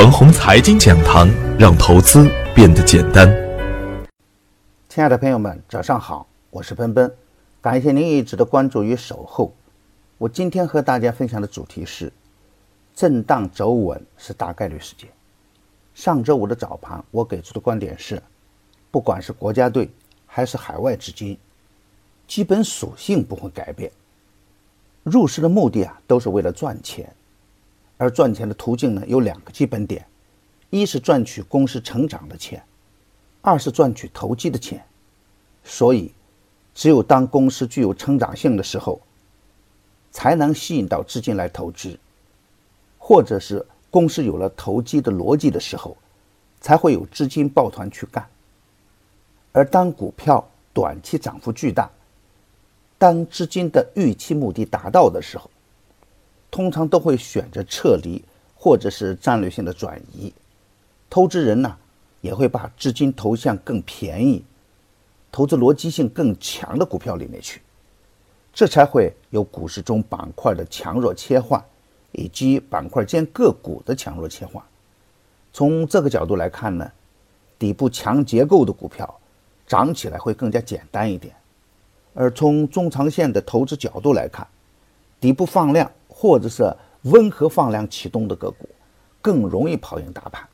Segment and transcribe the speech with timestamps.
[0.00, 3.28] 程红财经讲堂，让投资变得简单。
[4.88, 7.14] 亲爱的朋友们，早上好，我是奔奔，
[7.60, 9.52] 感谢您一直的关注与守候。
[10.16, 12.10] 我今天和大家分享的主题是：
[12.94, 15.06] 震荡走稳是大概率事件。
[15.92, 18.22] 上周五的早盘，我给出的观点是，
[18.90, 19.90] 不管是国家队
[20.24, 21.36] 还是海外资金，
[22.26, 23.92] 基本属性不会改变。
[25.02, 27.06] 入市的目的啊，都是为了赚钱。
[28.00, 30.06] 而赚钱的途径呢，有两个基本点：
[30.70, 32.64] 一是赚取公司成长的钱，
[33.42, 34.82] 二是赚取投机的钱。
[35.62, 36.10] 所以，
[36.74, 38.98] 只有当公司具有成长性的时候，
[40.10, 41.98] 才能吸引到资金来投资；
[42.96, 45.94] 或者是公司有了投机的逻辑的时候，
[46.58, 48.26] 才会有资金抱团去干。
[49.52, 51.90] 而当股票短期涨幅巨大，
[52.96, 55.50] 当资金的预期目的达到的时候，
[56.60, 58.22] 通常都会选择撤离，
[58.54, 60.30] 或者是战略性的转移。
[61.08, 61.74] 投资人呢，
[62.20, 64.44] 也会把资金投向更便宜、
[65.32, 67.62] 投资逻辑性更强的股票里面去。
[68.52, 71.64] 这才会有股市中板块的强弱切换，
[72.12, 74.62] 以及板块间个股的强弱切换。
[75.54, 76.92] 从这个角度来看呢，
[77.58, 79.18] 底部强结构的股票
[79.66, 81.34] 涨起来会更加简单一点。
[82.12, 84.46] 而从中长线的投资角度来看，
[85.18, 85.90] 底部放量。
[86.20, 86.70] 或者是
[87.04, 88.68] 温和放量启动的个股，
[89.22, 90.46] 更容易跑赢大盘。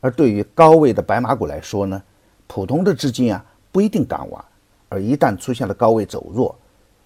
[0.00, 2.02] 而对于高位的白马股来说呢，
[2.46, 4.42] 普通的资金啊不一定敢玩，
[4.88, 6.56] 而一旦出现了高位走弱，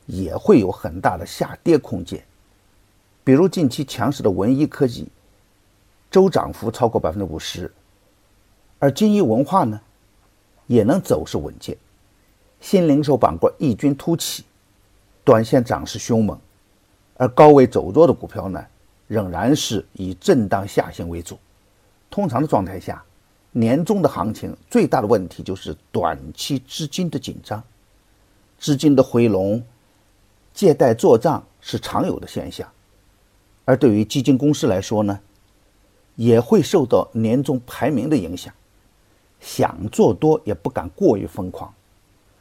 [0.06, 2.24] 也会有很大的下跌空间。
[3.24, 5.08] 比如近期强势的文一科技，
[6.08, 7.72] 周涨幅超过百分之五十，
[8.78, 9.80] 而金一文化呢，
[10.68, 11.76] 也能走势稳健。
[12.60, 14.44] 新零售板块异军突起，
[15.24, 16.38] 短线涨势凶猛。
[17.20, 18.64] 而高位走弱的股票呢，
[19.06, 21.38] 仍然是以震荡下行为主。
[22.08, 23.04] 通常的状态下，
[23.52, 27.62] 年终的行情最大的问题就是短期资金的紧张，
[28.58, 29.62] 资金的回笼、
[30.54, 32.66] 借贷做账是常有的现象。
[33.66, 35.20] 而对于基金公司来说呢，
[36.16, 38.50] 也会受到年终排名的影响，
[39.40, 41.70] 想做多也不敢过于疯狂。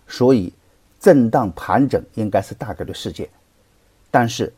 [0.07, 0.53] 所以，
[1.01, 3.29] 震荡盘整应该是大概率事件，
[4.09, 4.53] 但是。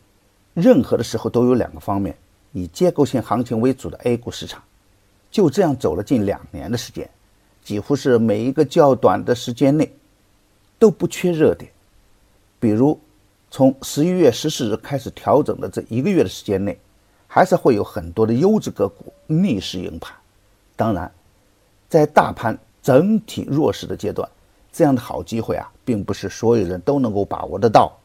[0.54, 2.16] 任何的时候都有两个方面，
[2.52, 4.62] 以结构性行情为主的 A 股市场，
[5.30, 7.10] 就这样走了近两年的时间，
[7.64, 9.92] 几乎是每一个较短的时间内
[10.78, 11.72] 都不缺热点。
[12.60, 13.00] 比如
[13.50, 16.78] 从十一月十四日开始调整的这一个月的时间内，
[17.28, 20.14] 还是会有很多的优质个股逆势赢盘。
[20.76, 21.10] 当然，
[21.88, 24.30] 在大盘整体弱势的阶段，
[24.72, 27.98] 这样的好机会啊，并不是所有人都能够把握得到，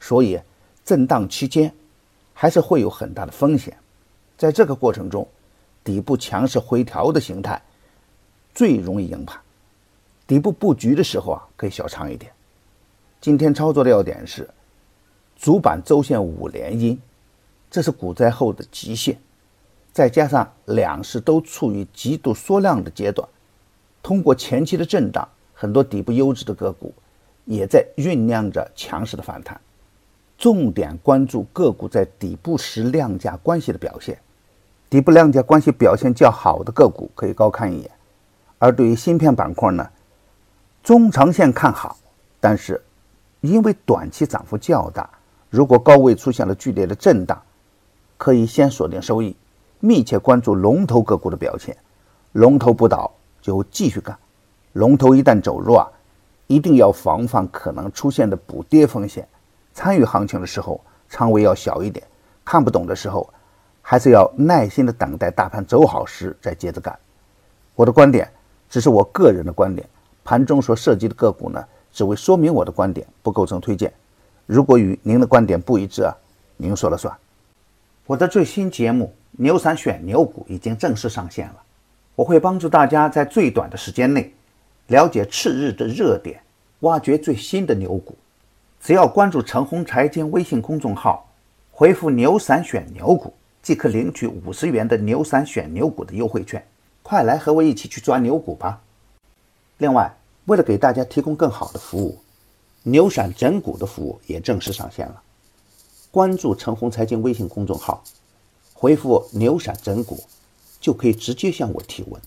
[0.00, 0.38] 所以
[0.84, 1.72] 震荡期间。
[2.34, 3.74] 还是会有很大的风险，
[4.36, 5.26] 在这个过程中，
[5.82, 7.62] 底部强势回调的形态
[8.52, 9.40] 最容易赢盘。
[10.26, 12.32] 底部布局的时候啊，可以小仓一点。
[13.20, 14.48] 今天操作的要点是
[15.36, 17.00] 主板周线五连阴，
[17.70, 19.16] 这是股灾后的极限，
[19.92, 23.26] 再加上两市都处于极度缩量的阶段，
[24.02, 26.92] 通过前期的震荡，很多底部优质的个股
[27.44, 29.60] 也在酝酿着强势的反弹。
[30.44, 34.18] 重点关注个股在底部时量价关系的表现，
[34.90, 37.90] 底部量价关系表现较好的个股可以高看一眼。
[38.58, 39.88] 而对于芯片板块呢，
[40.82, 41.96] 中长线看好，
[42.40, 42.78] 但是
[43.40, 45.08] 因为短期涨幅较大，
[45.48, 47.40] 如果高位出现了剧烈的震荡，
[48.18, 49.34] 可以先锁定收益，
[49.80, 51.74] 密切关注龙头个股的表现。
[52.32, 54.14] 龙头不倒就继续干，
[54.74, 55.88] 龙头一旦走弱啊，
[56.48, 59.26] 一定要防范可能出现的补跌风险。
[59.74, 62.02] 参与行情的时候，仓位要小一点；
[62.44, 63.28] 看不懂的时候，
[63.82, 66.96] 还是要耐心的等待大盘走好时再接着干。
[67.74, 68.30] 我的观点
[68.70, 69.86] 只是我个人的观点，
[70.22, 73.92] 盘中所涉及的个股呢，只为说明我的观点，不构成推荐。
[74.46, 76.14] 如果与您的观点不一致啊，
[76.56, 77.12] 您说了算。
[78.06, 81.56] 我的最新节目《牛散选牛股》已经正式上线了，
[82.14, 84.32] 我会帮助大家在最短的时间内
[84.86, 86.40] 了解次日的热点，
[86.80, 88.16] 挖掘最新的牛股。
[88.84, 91.26] 只要关注陈红财经微信公众号，
[91.72, 93.32] 回复“牛散选牛股”，
[93.62, 96.62] 即可领取五十元的“牛散选牛股”的优惠券。
[97.02, 98.82] 快来和我一起去抓牛股吧！
[99.78, 100.14] 另外，
[100.44, 102.18] 为了给大家提供更好的服务，
[102.82, 105.22] 牛散整股的服务也正式上线了。
[106.10, 108.04] 关注陈红财经微信公众号，
[108.74, 110.22] 回复“牛散整股”，
[110.78, 112.20] 就可以直接向我提问。